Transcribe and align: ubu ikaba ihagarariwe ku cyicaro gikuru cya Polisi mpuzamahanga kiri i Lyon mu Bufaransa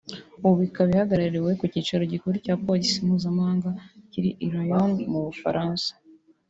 ubu 0.47 0.59
ikaba 0.67 0.89
ihagarariwe 0.93 1.51
ku 1.59 1.63
cyicaro 1.71 2.03
gikuru 2.13 2.35
cya 2.45 2.55
Polisi 2.65 3.05
mpuzamahanga 3.05 3.69
kiri 4.11 4.29
i 4.45 4.47
Lyon 4.53 4.91
mu 5.11 5.19
Bufaransa 5.27 5.89